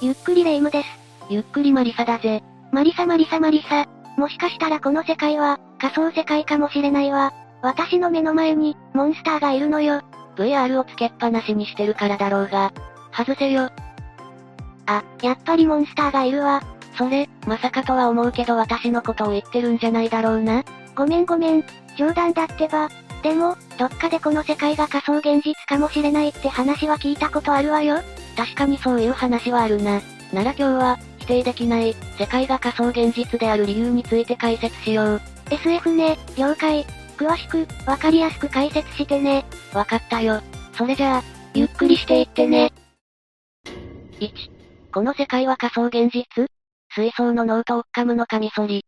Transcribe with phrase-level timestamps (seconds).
[0.00, 0.88] ゆっくりレ夢ムです。
[1.28, 2.42] ゆっくりマリサだぜ。
[2.72, 3.86] マリサマリサマリサ。
[4.16, 7.34] もしかしたらこの世界は、仮想世界かもしれないわ。
[7.60, 10.02] 私の目の前に、モンスターがいるのよ。
[10.36, 12.72] VR をつけっぱなしにしてるからだろうが。
[13.12, 13.70] 外せよ。
[14.86, 16.62] あ、やっぱりモンスターがいるわ。
[16.96, 20.64] それ、まさかとは思うけど私のことを言ってるんじゃないだろうな。
[20.94, 21.64] ごめんごめん、
[21.98, 22.88] 冗談だってば。
[23.22, 28.00] でも、どっかでこの世界が仮想現実かもしれないって話は聞いたことあるわよ。
[28.36, 30.00] 確かにそういう話はあるな。
[30.32, 35.20] なら今日は、否定できない、世界が仮想現実である理由について解説しよう。
[35.50, 36.84] SF ね、了解。
[37.16, 39.44] 詳しく、わかりやすく解説してね。
[39.72, 40.40] わかったよ。
[40.74, 41.22] それじゃあ、
[41.54, 42.72] ゆっくりしていってね。
[44.20, 44.30] 1、
[44.92, 46.46] この世界は仮想現実？
[46.94, 48.84] 水槽の脳とオッカムのカミソリ。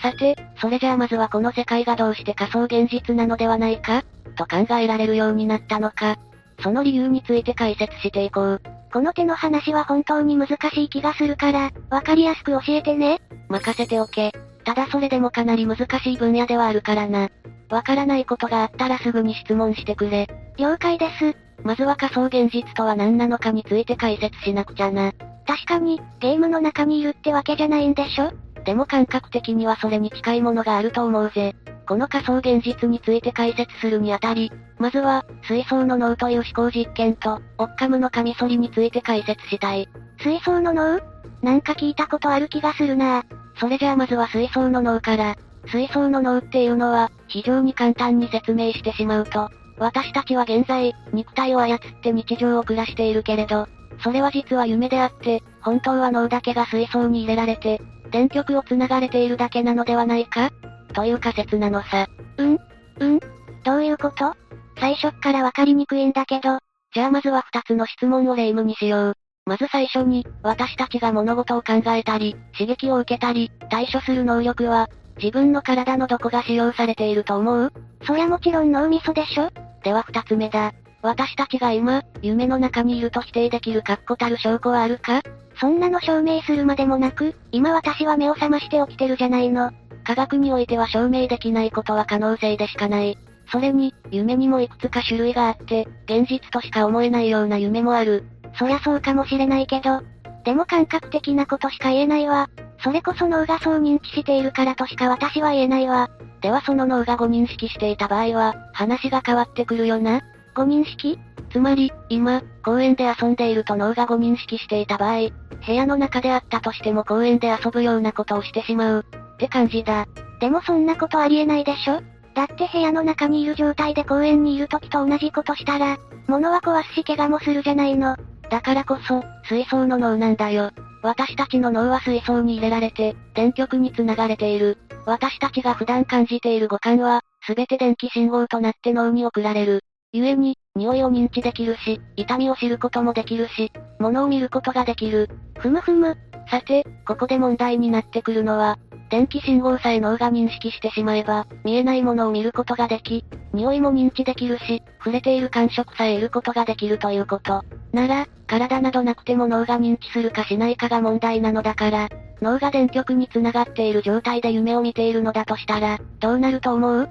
[0.00, 4.02] さて、それじゃあまずはこの世界がどうして仮想現実なのではないか？
[4.36, 6.16] と考えられるようになったのか？
[6.62, 8.62] その理由について解説していこう。
[8.92, 13.20] この手の話は本当に難しい気がするから、わかりやすく教えてね。
[13.48, 14.32] 任せておけ。
[14.64, 17.28] ただそれでもかなり難しい分野ではあるからな。
[17.70, 20.28] わからないことがあったらすぐに質問してくれ。
[20.58, 21.36] 了解です。
[21.62, 25.12] まずは仮想現実とは何なのかについて解説しなくちゃな。
[25.46, 28.32] 確かに、ゲームの中にいるってわけじゃないんでしょ？
[28.64, 31.54] でも感覚的にはそれに近いものがあると思うぜ。
[31.86, 39.88] この仮想現実について解説するにあたり、まずは、水槽の脳という思考実験と、オッカムのカミソリについて解説したい。
[40.18, 41.00] 水槽の脳？
[41.42, 43.24] なんか聞いたことある気がするな
[43.58, 45.36] それじゃあまずは水槽の脳から。
[45.66, 53.66] 水槽の脳っていうのは、非常に簡単に説明してしまうと、私たちは現在、肉体を操って日常を暮らしているけれど、
[54.02, 60.50] それは実は夢であって、本当は脳だけが水槽に入れられて、電極を繋がれているだけなのではないか？
[60.92, 62.06] という仮説なのさ。
[62.38, 62.58] うん
[62.98, 63.20] うん
[63.64, 64.34] どういうこと？
[64.78, 66.58] 最初っからわかりにくいんだけど。
[66.92, 69.14] じゃあまずは二つの質問を例夢にしよう。
[69.46, 77.72] まず最初に、私たちが物事を考えたり、刺激を受けたり、対処する能力は、自分の体のどこが使用されていると思う？
[78.04, 79.50] そりゃもちろん脳みそでしょ
[79.82, 80.72] では二つ目だ。
[81.02, 85.22] 私たちが今、夢の中にいると否定できる確固たる証拠はあるか？
[85.60, 89.72] そんなの証明するまでもなく、今私は目を覚まして起きてるじゃないの。
[90.04, 93.18] 科学においては証明できないことは可能性でしかない。
[93.52, 98.24] それに、夢にもいくつか種類があって、現実としか思えないような夢もある。
[98.58, 100.00] そりゃそうかもしれないけど、
[100.44, 102.48] でも感覚的なことしか言えないわ。
[102.82, 106.08] それこそ脳がそう認知しているからとしか私は言えないわ。
[106.40, 110.22] ではその脳が誤認識していた場合は、話が変わってくるよな。
[110.54, 111.18] 誤認識？
[111.50, 115.30] つまり、今、公園で遊んでいると脳が誤認識していた場合、
[115.66, 119.06] 部屋の中であったとしても公園で遊ぶようなことをしてしまう。
[119.34, 120.06] って感じだ。
[120.40, 122.02] でもそんなことありえないでしょ？
[122.34, 128.16] だって部屋の中にいる状態で公園にいる時と同じことしたら、物は壊すし怪我もするじゃないの。
[128.48, 130.70] だからこそ、水槽の脳なんだよ。
[131.02, 134.78] 私たちの脳は水槽に入れられて、電極に繋がれている。
[135.06, 139.82] 私たちが普段感じている五感は、すべて電気信号となって脳に送られる。
[140.12, 145.28] 故に、匂いを認知できるし、痛みを知ることもできるし、物を見ることができる。
[145.58, 146.16] ふむふむ。
[146.50, 148.78] さて、ここで問題になってくるのは、
[149.10, 157.62] 電気信号さえ脳が認識してしまえば、見えないものを見ることができ、匂いも認知できるし、触れている感触さえ得ることができるということ。
[157.92, 162.08] なら、体などなくても脳が認知するかしないかが問題なのだから、
[162.40, 167.08] 脳が電極に繋がっている状態で夢を見ているのだとしたら、どうなると思う？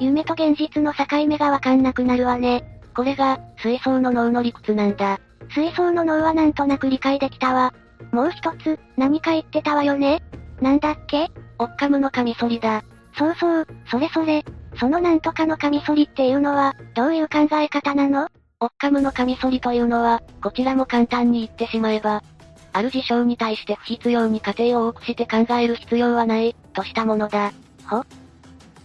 [0.00, 2.80] 夢と現実の境目がわかんなくなるわね。
[2.94, 5.20] これが、水槽の脳の理屈なんだ。
[5.54, 7.72] 水槽の脳はなんとなく理解できたわ。
[8.12, 10.22] もう一つ、何か言ってたわよね
[10.60, 11.30] なんだっけ？
[11.58, 12.82] オッカムのカミソリだ。
[13.16, 14.44] そうそう、それそれ。
[14.78, 18.28] そのなんとかのカミソリっていうのは、どういう考え方なの？
[18.60, 22.22] オッカムのカミソリというのは、こちらも簡単に言ってしまえば、
[22.72, 27.52] ある事象に対して不必要に過程を多くして考える必要はない、としたものだ。
[27.88, 28.04] ほ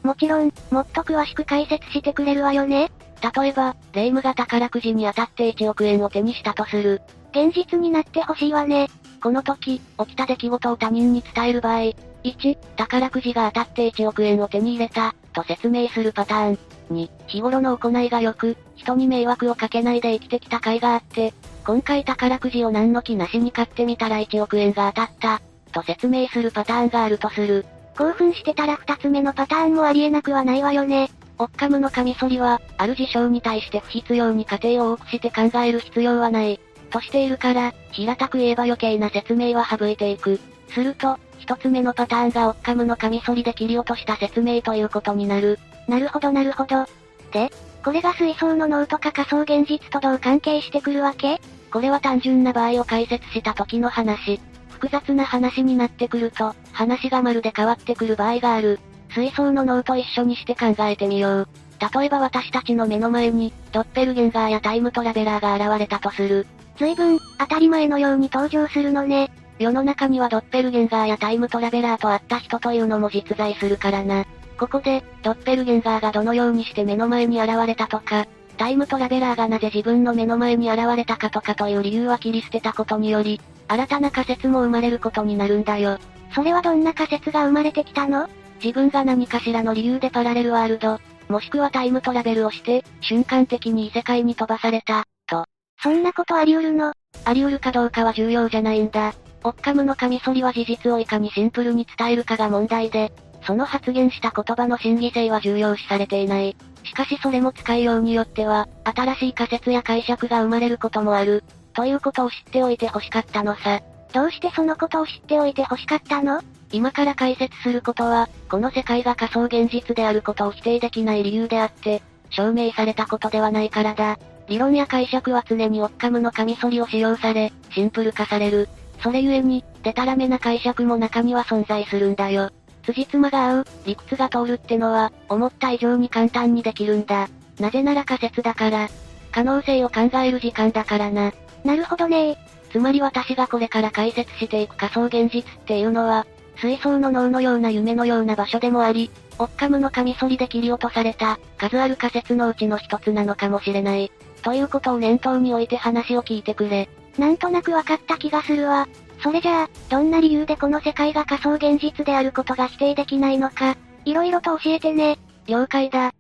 [0.04, 2.92] もちろん、もっと詳しく解説してくれるわよね
[3.36, 7.02] 例えば、霊夢が宝くじに当たって1億円を手にしたとする。
[7.32, 8.90] 現実になってほしいわね。
[9.22, 16.60] この時、起きた出来事を他人に伝える場合、1、宝くじが当たって1億円を手に入れた、と説明するパターン。
[16.92, 21.34] 2、日頃の行いが良く、人に迷惑をかけないで生きてきた甲斐があって、
[21.66, 25.42] 今回宝くじを何の気なしに買ってみたら1億円が当たった、
[25.72, 27.66] と説明するパターンがあるとする。
[27.98, 31.10] 興奮してたら二つ目のパターンもありえなくはないわよね。
[31.38, 36.60] オッカムのカミソリは、ある事象に対して不必要に過程を多くして考える必要はない。
[36.90, 40.40] としているから、平たく言えば余計な説明は省いていく。
[40.70, 45.60] すると、一つ目のパターンがオッカムのカミソリで切り落とした説明ということになる。
[45.88, 46.86] なるほどなるほど。
[47.32, 47.52] で、
[47.84, 51.42] これが水槽の脳とか仮想現実とどう関係してくるわけ？
[51.72, 54.40] これは単純な場合を解説した時の話。
[54.74, 58.80] 複雑な話になってくると、話がまるで変わってくる場合がある。
[59.10, 61.48] 水槽の脳と一緒にして考えてみよう。
[61.96, 66.48] 例えば私たちの目の前に、ドッペルゲンガーやタイムトラベラーが現れたとする。
[66.78, 69.32] 随分、当たり前のように登場するのね。
[69.60, 74.26] 世の中にはドッペルゲンガーやタイムトラベラーと会った人というのも実在するからな。
[74.58, 78.26] ここで、ドッペルゲンガーがどのようにして目の前に現れたとか、
[78.58, 85.98] タイムトラベラーがなぜ自分の目の前に現れたかとかという理由は切り捨てたことにより、新たな仮説も生まれることになるんだよ。
[86.36, 88.28] それはどんな仮説が生まれてきたの？
[88.64, 91.00] 自分が何かしらの理由でパラレルワールド、
[91.30, 95.46] もしくはタイムトラベルをして、瞬間的に異世界に飛ばされた、と。
[95.82, 96.94] そんなことあり得るの？
[97.26, 99.14] あり得るかどうかは重要じゃないんだ。
[99.44, 103.12] オッカムのカミソリは事実をいかにシンプルに伝えるかが問題で、
[103.46, 106.56] その発言した言葉の真偽性は重要視されていない。
[106.84, 111.44] しかしそれも使いようによっては、新しい仮説や解釈が生まれることもある。
[111.74, 113.82] ということを知っておいて欲しかったのさ。
[114.14, 116.42] どうしてそのことを知っておいて欲しかったの？
[116.72, 124.20] 今から解説することは、この世界が仮想現実であることを否定できない理由であって、証明されたことではないからだ。
[124.48, 128.70] 理論や解釈は常にオッカムのカミソリを使用され、シンプル化される。
[129.02, 132.52] それゆえに、デタラメな解釈も中には存在するんだよ。
[132.84, 137.30] 辻褄が合う、理屈が通るってのは、思った以上に簡単にできるんだ。
[137.60, 138.90] なぜなら仮説だから。
[139.32, 141.34] 可能性を考える時間だからな。
[141.64, 142.38] なるほどね
[142.72, 146.26] つまり私がこれから解説していく仮想現実っていうのは、
[146.58, 154.12] 水槽の脳のような夢のような場所でもあり、オッカムのカミソリで切り落とされた、数ある仮説のうちの一つなのかもしれない。
[154.42, 156.90] ということを念頭に置いて話を聞いてくれ。
[157.18, 158.88] なんとなくわかった気がするわ。
[159.22, 165.18] それじゃあ、どんな理由でこの世界が仮想現実であることが否定できないのか、いろいろと教えてね。
[165.48, 166.12] 了解だ。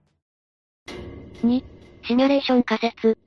[1.44, 1.63] 2、
[2.04, 3.22] シミュレーション仮説。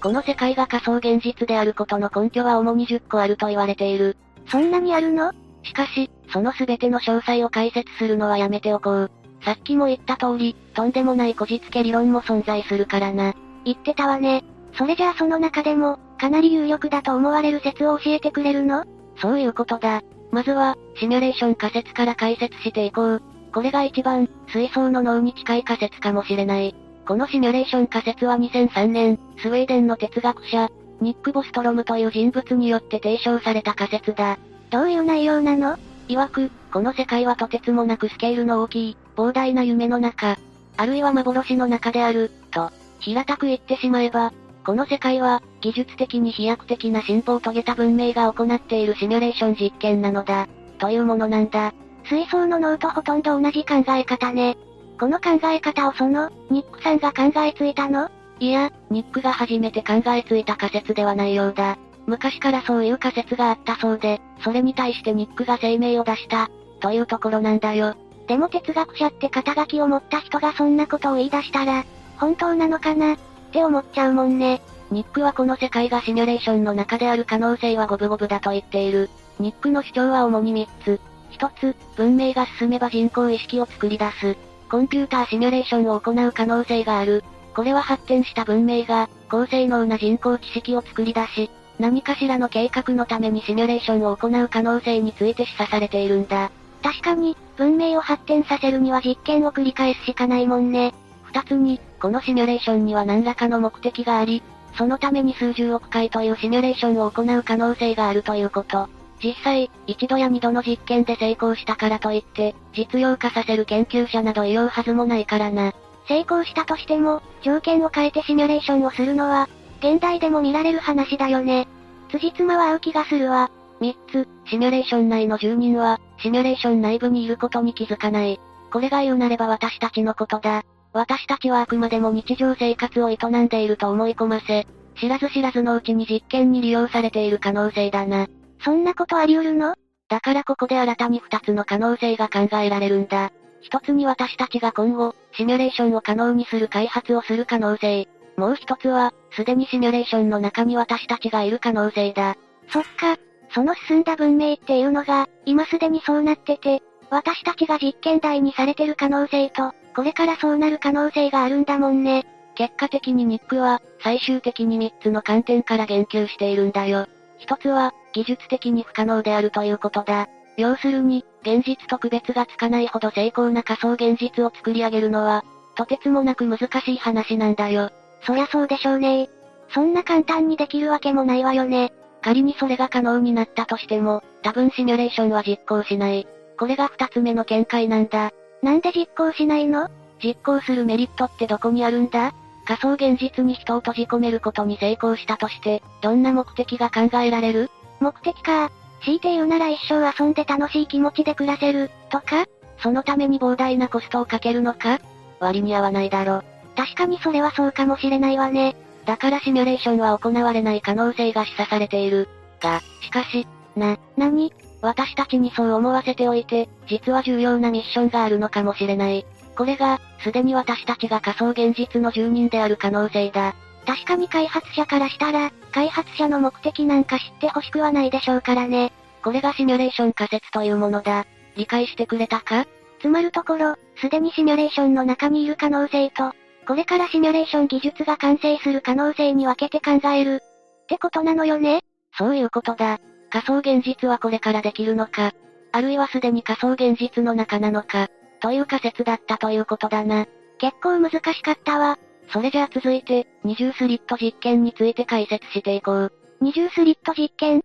[0.00, 4.16] この世界が仮想現実であることの根拠は主に10個あると言われている。
[4.50, 5.32] そんなにあるの？
[5.62, 9.10] しかし、その全ての詳細を解説するのはやめておこう。
[9.44, 13.34] さっきも言った通り、とんでもないこじつけ理論も存在するからな。
[13.64, 14.44] 言ってたわね。
[14.74, 18.84] それじゃあその中でも、かなり有力だと思われる説を教えてくれるの？
[19.20, 20.02] そういうことだ。
[20.30, 23.22] まずは、シミュレーション仮説から解説していこう。
[23.52, 26.74] これが一番、水槽の脳に近い仮説かもしれない。
[27.06, 30.68] このシミュレーション仮説は2003年、スウェーデンの哲学者、
[31.00, 34.38] ニック・ボストロムという人物によって提唱された仮説だ。
[34.70, 35.78] どういう内容なの？
[36.08, 40.36] 曰く、この世界はとてつもなくスケールの大きい、膨大な夢の中、
[40.76, 44.32] あるいは幻の中である、と、平たく言ってしまえば、
[44.64, 50.48] この世界は、技術的に飛躍的な進歩を遂げた文明が行っているシミュレーション実験なのだ、
[50.78, 51.72] というものなんだ。
[52.04, 54.56] 水槽の脳とほとんど同じ考え方ね。
[54.98, 58.10] この考え方をその、ニックさんが考えついたの？
[58.40, 61.78] いや、ニックが初めて考えついた仮説ではないようだ。
[62.06, 66.50] 昔からそういう仮説があったそうで、それに対してニックが声明を出した、
[66.80, 67.94] というところなんだよ。
[68.26, 71.84] でも哲学者って肩書きを持った人がそんなことを言い出したら、
[72.16, 73.14] 本当なのかな？
[73.14, 73.16] っ
[73.52, 74.60] て思っちゃうもんね。
[74.90, 79.10] ニックはこの世界がシミュレーションの中である可能性は五分五分だと言っている。
[79.40, 81.00] ニックの主張は主に3つ。
[81.32, 84.36] 1つ、文明が進めば人工意識を作り出す。
[84.70, 87.22] コンピューターシミュレーションを行う可能性がある。
[87.54, 96.50] これは発展した文明が、高性能な人工知識を作り出し、何かしらの計画のためにシミュレーションを行う可能性について示唆されているんだ。
[96.82, 100.94] 確かに、文明を発展させるには実験を繰り返すしかないもんね。
[101.22, 104.42] 二つに、このシミュレーションには何らかの目的があり、
[104.76, 108.88] そのために数十億回というシミュレーションを行う可能性があるということ。
[109.22, 115.72] 実際、一度や二度の実験で成功したからといって、実用化させる研究者などいようはずもないからな。
[116.08, 121.66] 成功したとしても、条件を変えてシミュレーションをするのは、現代でも見られる話だよね。
[122.10, 123.50] 辻褄は合う気がするわ。
[123.80, 128.40] 三つ、シミュレーション内の住人は、シミュレーション内部にいることに気づかない。
[128.72, 130.64] これが言うなれば私たちのことだ。
[130.92, 134.66] 私たちはあくまでも日常生活を営んでいると思い込ませ、
[134.98, 138.26] 知らず知らずのうちに実験に利用されている可能性だな。
[138.60, 139.74] そんなことあり得るの？
[140.08, 143.32] だからここで新たに二つの可能性が考えられるんだ。
[143.60, 148.08] 一つに私たちが今後、シミュレーションを可能にする開発をする可能性。
[148.36, 152.36] もう一つは、すでにシミュレーションの中に私たちがいる可能性だ。
[152.68, 153.16] そっか、
[153.50, 162.26] その進んだ文明っていうのが、今すでにそうなってて、私たちが実験台にされてる可能性と、これからそうなる可能性があるんだもんね。
[162.54, 167.06] 結果的にニックは、最終的に3つの観点から言及しているんだよ。
[167.38, 170.28] 一つは、技術的に不可能であるということだ。
[170.56, 175.44] 要するに、現実と区別がつかないほど精巧な仮想現実を作り上げるのは、
[175.74, 177.90] とてつもなく難しい話なんだよ。
[178.22, 179.28] そりゃそうでしょうね
[179.68, 181.92] そんな簡単にできるわけもないわよね。
[182.22, 186.26] 仮にそれが可能になったとしても、多分シミュレーションは実行しない。
[186.58, 188.32] これが二つ目の見解なんだ。
[188.62, 189.90] なんで実行しないの？
[190.24, 192.32] 実行するメリットってどこにあるんだ？
[192.64, 197.70] 仮想現実に人を閉じ込めることに成功したとして、どんな目的が考えられる？
[198.00, 198.70] 目的か。
[199.02, 202.46] 強いて言うなら一生遊んで楽しい気持ちで暮らせる、とか
[202.82, 205.00] そのために膨大なコストをかけるのか
[205.40, 206.42] 割に合わないだろ。
[206.76, 208.76] 確かにそれはそうかもしれないわね。
[209.06, 212.28] だからシミュレーションは行われない可能性が示唆されている。
[212.60, 219.24] が、しかし、な、なに私たちにそう思わせておいて、実は重要なミッションがあるのかもしれない。
[219.56, 223.54] これが、すでに私たちが仮想現実の住人である可能性だ。
[223.86, 228.94] 確かに開発者からしたら、開発者の目的なんか知ってほしくはないでしょうからね。
[229.22, 231.26] これがシミュレーション仮説というものだ。
[231.54, 232.64] 理解してくれたか？
[233.02, 236.32] つまるところ、すでにシミュレーションの中にいる可能性と、
[236.66, 240.40] これからシミュレーション技術が完成する可能性に分けて考える。
[240.84, 241.82] ってことなのよね
[242.16, 242.98] そういうことだ。
[243.28, 245.34] 仮想現実はこれからできるのか、
[245.72, 248.08] あるいはすでに仮想現実の中なのか、
[248.40, 250.24] という仮説だったということだな。
[250.56, 251.98] 結構難しかったわ。
[252.32, 256.12] それじゃあ続いて、二重スリット実験について解説していこう。
[256.40, 257.62] 二重スリット実験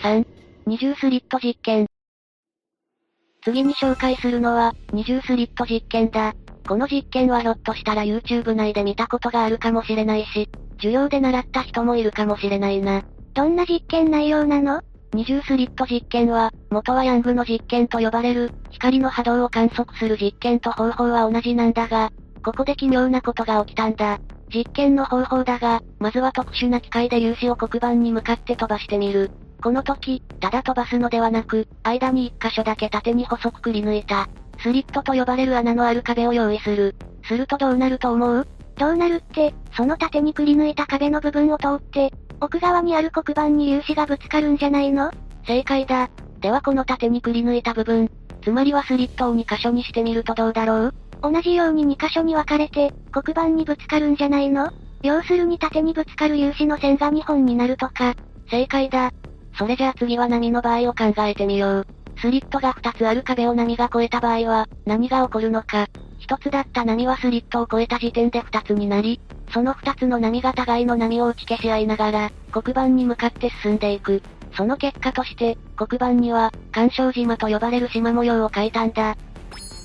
[0.00, 0.26] ?3、
[0.66, 1.86] 二重スリット実験。
[3.42, 6.34] 次に紹介するのは、二重スリット実験だ。
[6.68, 13.02] この実験はひょっとしたら YouTube 内で見たことがあるかもしれないし、授業で習った人もいるかもしれないな。
[13.34, 14.82] どんな実験内容なの？
[15.12, 22.12] 二重スリット実験は、元はヤングの実験と呼ばれる、光の波動を観測する実験と方法は同じなんだが、
[22.44, 24.18] ここで奇妙なことが起きたんだ。
[24.52, 29.30] 実験の方法だが、まずは特殊な機械で粒子を黒板に向かって飛ばしてみる。
[29.62, 34.28] この時、ただ飛ばすのではなく、間に一箇所だけ縦に細くくり抜いた。
[34.62, 36.96] スリットと呼ばれる穴のある壁を用意する。
[37.24, 38.46] するとどうなると思う？
[38.76, 45.10] どうなるって、その縦にくり抜いた壁の部分を通って、奥側にある黒板に粒子がぶつかるんじゃないの？
[45.46, 46.10] 正解だ。
[46.40, 48.10] ではこの縦にくり抜いた部分、
[48.42, 50.94] つまりはスリットを2箇所にしてみるとどうだろう？
[51.22, 54.70] 同じように2箇所に分かれて、黒板にぶつかるんじゃないの？
[55.02, 58.14] 要するに縦にぶつかる粒子の線が2本になるとか。
[58.50, 59.10] 正解だ。
[59.58, 61.86] それじゃあ次は波の場合を考えてみよう。
[62.20, 65.86] スリットが2つある壁を波が越えた場合は、何が起こるのか。
[66.26, 69.20] 1つだった波はスリットを越えた時点で2つになり、
[69.52, 74.22] その2つの波が互いの波を打ち消し合いながら、黒板に向かって進んでいく。
[74.52, 79.16] その結果として、黒板には、干渉島と呼ばれる島模様を描いたんだ。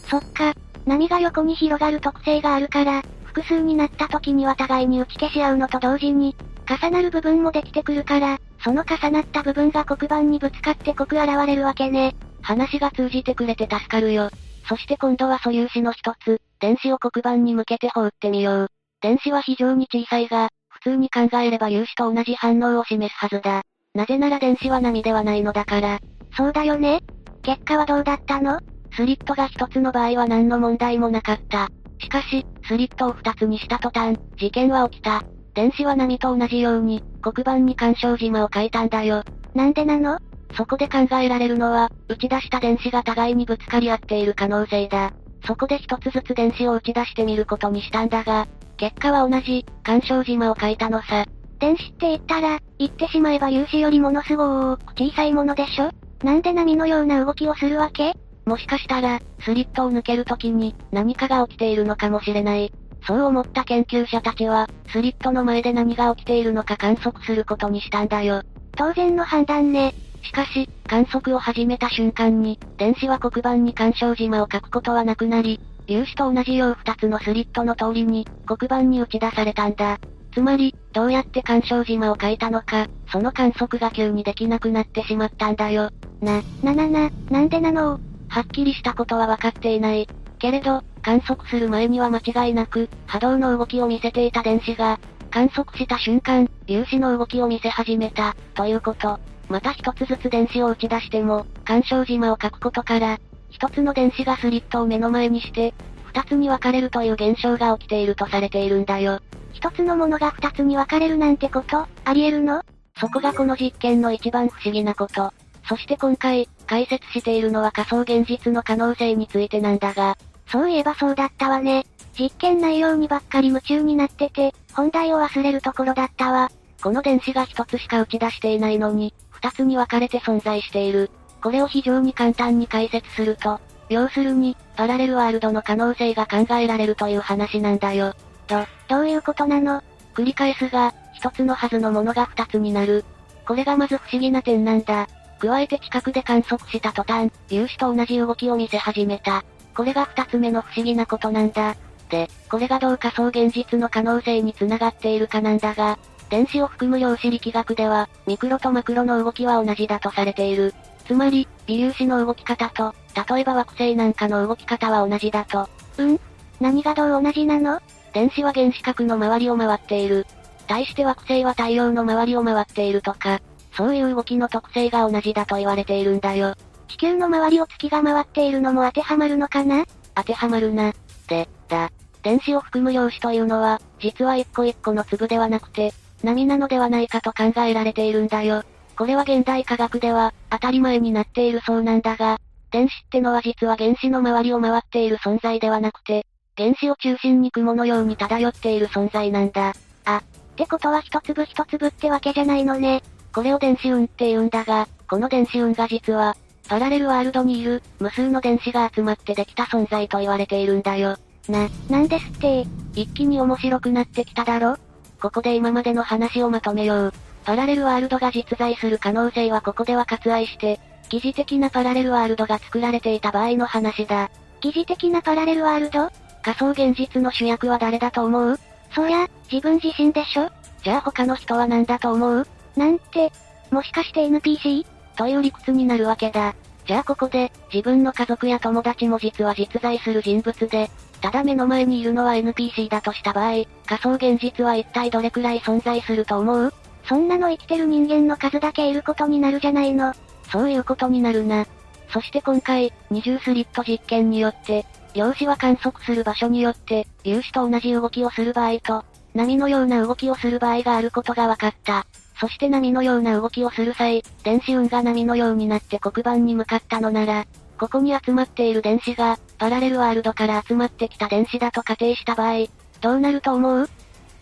[0.10, 0.54] そっか、
[0.86, 6.36] 波が横に広がる特性があるから、複数になった時には互いに打ち消し合うのと同時に、
[6.68, 12.16] 重なる部分もできてくるから、その重なった部分が黒板にぶつかって濃く現れるわけね。
[12.42, 14.30] 話が通じてくれて助かるよ。
[14.68, 18.68] そして今度は素粒子の一つ、電子を黒板に向けて放ってみよう。
[19.02, 23.62] 電子は非常に小さいが、普通に考えれば粒子と同じ反応を示すはずだ。
[23.96, 26.00] なぜなら電子は波ではないのだから。
[26.38, 27.00] そうだよね
[27.42, 28.60] 結果はどうだったの？
[28.96, 31.70] スリットが一つの場合は何の問題もなかった。
[32.00, 35.24] しかし、スリットを二つにした途端、事件は起きた。
[35.54, 39.24] 電子は波と同じように、黒板に干渉島を書いたんだよ。
[39.54, 40.20] なんでなの？
[40.58, 45.14] そこで考えられるのは、打ち出した電子が互いにぶつかり合っている可能性だ。
[45.46, 48.48] そこで一つずつ電子を打ち出してみることにしたんだが、
[48.78, 51.26] 結果は同じ、干渉島を書いたのさ。
[51.60, 55.92] 電子って言ったら、言ってしまえば粒子よりものすごく小さいものでしょ？
[56.24, 58.14] なんで波のような動きをするわけ？
[58.46, 62.72] もしかしたら、スリットを抜けるときに、何かが起きているのかもしれない。
[63.08, 68.42] そう思った研究者たちは、スリットの前で何が起きているのか観測することにしたんだよ。
[68.76, 69.94] 当然の判断ね。
[70.24, 80.00] しかし、観測を始めた瞬間に、電子は黒板に干渉島を書くことはなくなり、粒子と同じよう二つのスリットの通りに、黒板に打ち出されたんだ。
[80.34, 85.90] つまり、どうやって干渉島を書いたのか、その観測が急にできなくなってしまったんだよ。
[86.22, 88.00] な、ななな、なんでなの？
[88.30, 90.08] はっきりしたことは分かっていない。
[90.40, 94.98] けれど、観測する前には間違いなく、波動の動きを見せていた電子が、
[95.32, 99.20] 観測した瞬間、粒子の動きを見せ始めた、ということ。
[99.50, 103.18] また一つずつ電子を打ち出しても、干渉島を書くことから、
[103.50, 105.74] 一つの電子がスリットを目の前にして、
[106.06, 109.20] 二つに分かれるという現象が起きているとされているんだよ。
[109.56, 111.88] 一つのものが二つに分かれるなんてこと？
[112.04, 112.62] あり得るの？
[113.00, 115.34] そこがこの実験の一番不思議なこと。
[115.68, 120.18] そして今回、解説しているのは仮想現実の可能性についてなんだが、
[120.52, 121.86] そういえばそうだったわね。
[122.20, 126.52] 実験内容にばっかり夢中になってて、本題を忘れるところだったわ。
[126.84, 131.10] この電子が一つしか打ち出していないのに、二つに分かれて存在している。
[131.42, 138.14] これを非常に簡単に解説すると、要するに、パラレルワールドの可能性が考えられるという話なんだよ。
[138.48, 139.82] ど、どういうことなの？
[140.14, 143.04] 繰り返すが、一つのはずのものが二つになる。
[143.46, 145.08] これがまず不思議な点なんだ。
[145.40, 149.44] 加えて近くで観測した途端、粒子と同じ動きを見せ始めた。
[149.76, 151.76] これが二つ目の不思議なことなんだ。
[152.10, 155.98] で、これがどう仮想現実の可能性につながっているかなんだが、
[156.30, 160.74] 電子を含む量子力学では、ミクロとマクロの動きは同じだとされている。
[161.06, 162.96] つまり、微粒子の動き方と、
[163.30, 165.68] 例えば惑星なんかの動き方は同じだと。
[165.98, 166.20] うん？
[166.60, 167.80] 何がどう同じなの？
[168.16, 170.26] 電子は原子核の周りを回っている。
[170.68, 173.42] 対して惑星は太陽の周りを回っているとか、
[173.76, 176.56] そういう動きの特性が同じだと言われているんだよ。
[176.88, 179.84] 地球の周りを月が回っているのも当てはまるのかな？
[180.16, 180.94] 当てはまるな。
[181.28, 181.92] で、だ。
[182.24, 185.92] 電子を含む量子というのは、実は一個一個の粒ではなくて、
[186.24, 188.64] 波なのではないかと考えられているんだよ。
[188.98, 192.40] これは現代科学では、当たり前になっているそうなんだが、
[192.72, 196.26] 電子ってのは実は原子の周りを回っている存在ではなくて、
[196.58, 199.74] 原子を中心に雲のように漂っている存在なんだ。
[200.06, 203.04] あ、ってことは一粒一粒ってわけじゃないのね。
[203.34, 206.38] これを電子運って言うんだが、この電子運が実は、
[206.70, 211.18] パラレルワールドにいる、無数の電子が集まってできた存在と言われているんだよ。
[211.50, 214.78] な、なんですって一気に面白くなってきただろ
[215.22, 217.14] ここで今までの話をまとめよう。
[217.44, 224.32] パラレルワールドが実在する可能性はここでは割愛して、疑似的なパラレルワールドが作られていた場合の話だ。
[224.62, 226.10] 疑似的なパラレルワールド？
[226.46, 228.60] 仮想現実の主役は誰だと思う？
[228.94, 230.52] そりゃ、自分自身でしょ
[230.84, 232.48] じゃあ他の人は何だと思う？
[232.76, 233.32] なんて、
[233.72, 234.86] もしかして NPC?
[235.18, 236.54] という理屈になるわけだ。
[236.86, 246.72] じゃあここで、自分の家族や友達も実は実在する人物で、ただ目の前にいるのは NPC だとした場合、仮想現実は一体どれくらい存在すると思う？
[247.10, 250.14] そんなの生きてる人間の数だけいることになるじゃないの。
[250.52, 251.66] そういうことになるな。
[252.10, 254.86] そして今回、二重スリット実験によって、
[255.16, 262.06] 量子は観測する場所によって、粒子と同じ動きをする場合と、波のような動きをする場合があることが分かった。
[262.40, 267.46] そして波のような動きをする際、電子運が波のようになって黒板に向かったのなら、
[267.78, 272.66] ここに集まっている電子が、パラレルワールドから集まってきた電子だと仮定した場合、
[273.02, 273.90] どうなると思う？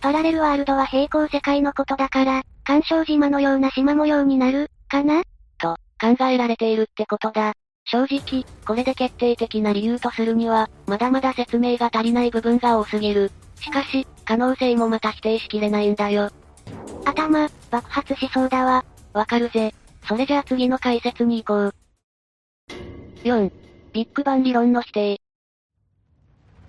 [0.02, 5.22] パラレルワールドは平行世界のことだから、干渉島のような島模様になる、かな？
[5.60, 7.54] と、考えられているってことだ。
[7.86, 13.32] 正直、これで決定的な理由とするには、まだまだ説明が足りない部分が多すぎる。
[13.60, 16.30] しかし、可能性もまた否定しきれないんだよ。
[17.06, 18.86] 頭、爆発しそうだわ。
[19.14, 19.74] わかるぜ。
[20.08, 21.76] それじゃあ次の解説に行こう。
[23.24, 23.52] 4.
[23.94, 25.22] ビッグバン理論の否定。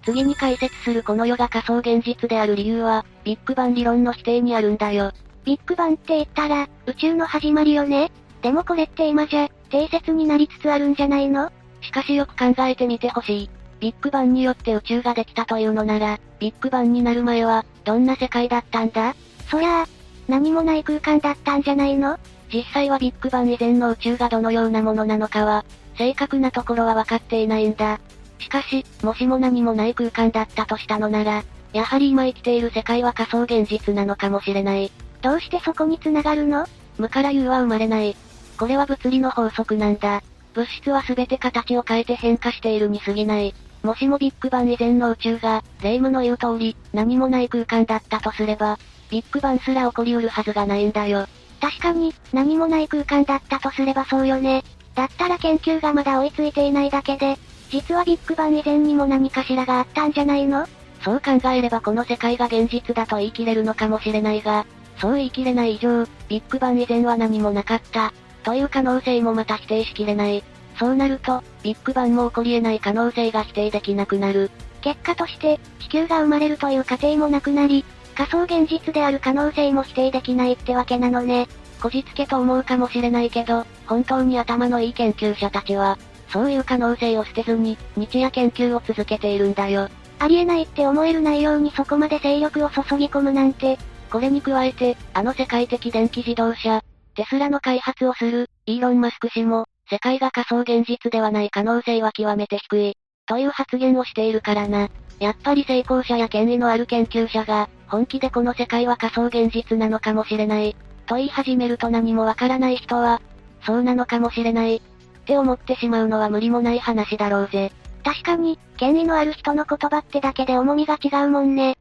[0.04, 5.12] 次に解説するこの世が仮想現実である理由は、ビッグバン理論の否定にあるんだよ。
[5.44, 8.10] ビッグバンって言ったら、宇宙の始まりよね
[8.42, 11.50] でもこれって今じゃ、定説になりつつあるんじゃないの？
[11.80, 13.50] しかしよく考えてみてほしい。
[13.80, 19.16] ビッグバンによって宇宙ができたというのなら、ビッグバンになる前は、どんな世界だったんだ？
[19.50, 19.86] そりゃあ、
[20.28, 22.20] 何もない空間だったんじゃないの？
[22.52, 25.64] 実際はビッグバン以前の宇宙がどのようなものなのかは、
[25.98, 27.98] 正確なところは分かっていないんだ。
[28.38, 34.92] しかし、もしも何もない空間だったとしたのなら、やはり今生きている世界は仮想現実なのかもしれない。
[35.20, 36.64] どうしてそこに繋がるの？
[36.96, 38.14] 無から有は生まれない。
[38.58, 40.22] これは物理の法則なんだ。
[40.54, 43.54] 物質は全て形を変えて変化しているに過ぎない。
[43.82, 48.78] もしもビッグバン以前の宇宙が、霊夢の言う通り、何もない空間だったとすれば、
[49.10, 51.26] ビッグバンすら起こりうるはずがないんだよ。
[51.60, 54.62] 確かに、何もない空間だったとすればそうよね。
[54.94, 57.36] だったら研究がまだ追いついていないだけで、
[57.70, 60.66] 実はビッグバン以前にも何かしらがあったんじゃないの？
[61.02, 64.64] そう考えればこの世界が現実だと言い切れるのかもしれないが、
[64.98, 68.12] そう言い切れない以上、ビッグバン以前は何もなかった、
[68.44, 70.44] という可能性もまた否定しきれない。
[70.78, 74.50] そうなると、ビッグバンも起こり得ない可能性が否定できなくなる。
[74.82, 81.48] 結果として、地球が生まれるという過程もなくなり、仮想現実である可能性も否定できないってわけなのね。
[81.80, 89.88] こじつけと思うかもしれないけど、本当に頭のいい研究者たちは、そういう可能性を捨てずに、日夜研究を続けているんだよ。
[90.18, 93.78] ありえないって思える内容にそこまで勢力を注ぎ込むなんて。
[94.10, 96.82] これに加えて、あの世界的電気自動車、
[97.14, 102.96] テスラの開発をする、イーロン・マスク氏も、世界が仮想現実ではない可能性は極めて低い、
[103.26, 104.88] という発言をしているからな。
[105.20, 110.74] やっぱり成功者や権威のある研究者が、本気でこの世界は仮想現実なのかもしれない、
[111.06, 113.20] と言い始めると何もわからない人は、
[113.64, 114.80] そうなのかもしれない、っ
[115.24, 117.72] て思ってしまうのは無理もない話だろうぜ。
[118.02, 121.76] 確かに、権威のある人の言葉ってだけで重みが違うもんね。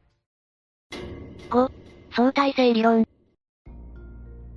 [1.50, 1.70] 5、
[2.14, 3.04] 相対性理論。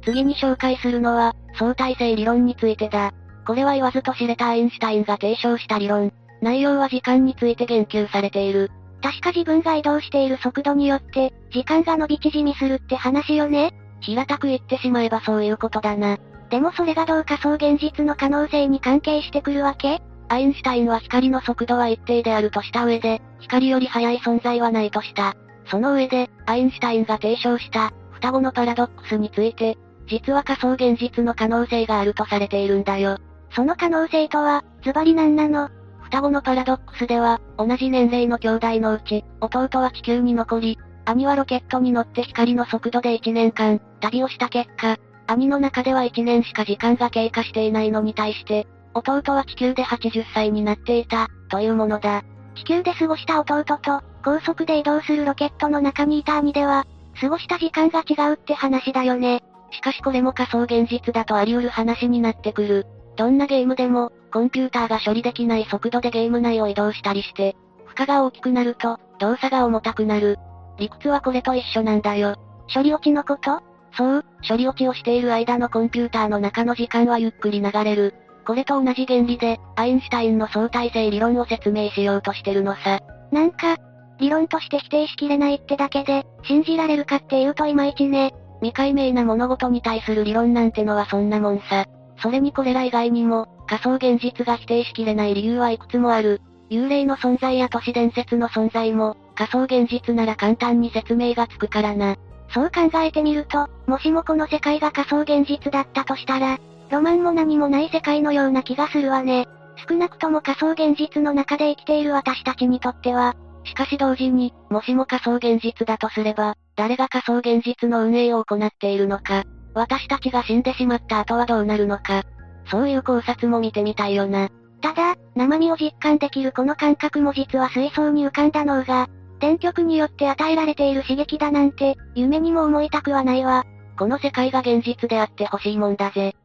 [0.07, 3.11] 次に紹介するのは、相対性理論についてだ。
[3.45, 6.13] これは言わずと知れたアインシュタインが提唱した理論。
[6.41, 8.71] 内容は時間について言及されている。
[9.01, 16.17] 確か自分が移動している速度によって、時間が伸び縮みするって話よね平たく言ってしまえばそういうことだな。
[16.49, 20.01] でもそれがどう仮想現実の可能性に関係してくるわけ？
[20.29, 25.35] アインシュタインは光の速度は一定であるとした上で、光より速い存在はないとした。
[25.65, 33.17] その上で、アインシュタインが提唱した、双子のパラドックスについて、実は仮想現実の可能性があるとされているんだよ。
[33.51, 35.69] その可能性とは、ズバリ何なの？
[36.03, 52.23] 双子のパラドックスでは、同じ年齢の兄弟のうち、弟は地球に残り、兄はロケットに乗って光の速度で1年間、旅をした結果、兄の中では1年しか時間が経過していないのに対して、弟は地球で80歳になっていた、というものだ。
[52.55, 56.85] 地球で過ごした弟と、高速で移動するロケットの中にいた兄では、
[57.19, 59.43] 過ごした時間が違うって話だよね。
[59.71, 62.87] しかしこれも仮想現実だとあり得る話になってくる。
[63.15, 70.37] どんなゲームでも、コンピューターが処理できない速度でゲーム内を移動したりして、負荷が大きくなると、動作が重たくなる。
[70.77, 72.35] 理屈はこれと一緒なんだよ。
[72.73, 73.61] 処理落ちのこと？
[73.93, 78.13] そう、処理落ちをしている間のコンピューターの中の時間はゆっくり流れる。
[78.45, 82.99] これと同じ原理で、アインシュタインの相対性理論を説明しようとしてるのさ。
[83.31, 83.77] なんか、
[84.19, 88.33] 理論として否定しきれないってだけで、信じられるかっていうといまいちね。
[88.61, 91.85] 未解明な物事に対する理論なんてのはそんなもんさ。
[92.21, 96.41] それにこれら以外にも、仮想現実が否定しきれない理由はいくつもある。
[96.69, 102.15] 幽霊の存在や都市伝説の存在も、仮想現実なら簡単に説明がつくからな。
[102.49, 106.57] そう考えてみると、もしもこの世界が仮想現実だったとしたら、
[106.89, 109.47] ロマンも何もない世界のような気がするわね。
[109.87, 113.35] 少なくとも仮想現実の中で生きている私たちにとっては。
[113.67, 122.23] しかし同時に、もしも仮想現実だとすれば、誰が仮想現実の運営を行っているのか、私たちが死んでしまった後はどうなるのか、
[122.71, 124.49] そういう考察も見てみたいよな。
[124.81, 129.07] ただ、生身を実感できるこの感覚も実は水槽に浮かんだ脳が、
[129.39, 133.65] 電極によって与えられている刺激だなんて、夢にも思いたくはないわ。
[133.97, 136.35] この世界が現実であってほしいもんだぜ。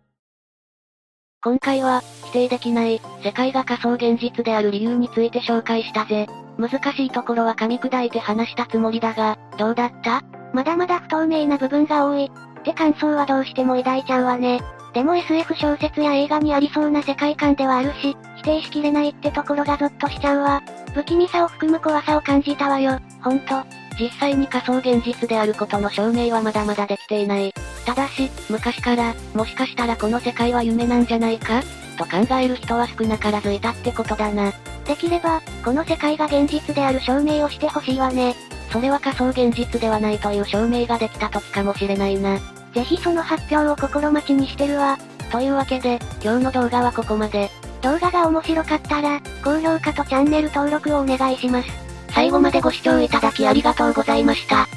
[1.44, 6.28] 今回は、否定できない、世界が仮想現実である理由について紹介したぜ。
[6.58, 10.22] 難しいところは噛み砕いて話したつもりだが、どうだった？
[10.52, 12.30] まだまだ不透明な部分が多い。
[12.60, 14.60] って感想はどうしても抱いちゃうわね。
[14.92, 20.62] でも SF 小説や映画にありそうな世界観ではあるし、否定しきれないってところがゾッとしちゃうわ。
[20.94, 23.62] 不気味さを含む怖さを感じたわよ、ほんと。
[23.98, 27.52] 実際に仮想現実であることの証明はまだまだできていない。
[27.86, 31.62] ただし、昔から、もしかしたらこの世界は夢なんじゃないか？
[31.96, 34.52] と考える人は少なからずいたってことだな。
[34.84, 38.34] できれば、この世界が現実である証明をしてほしいわね。
[38.70, 42.38] それは仮想現実ではないという証明ができた時かもしれないな。
[42.74, 44.98] ぜひその発表を心待ちにしてるわ。
[45.30, 47.50] というわけで、今日の動画はここまで。
[47.82, 51.68] 動画が面白かったら、高評価とチャンネル登録をお願いします。
[52.10, 54.68] 最後までご視聴いただきありがとうございました。